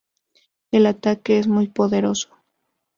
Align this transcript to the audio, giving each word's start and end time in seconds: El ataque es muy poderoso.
El 0.71 0.87
ataque 0.87 1.37
es 1.37 1.45
muy 1.47 1.67
poderoso. 1.67 2.35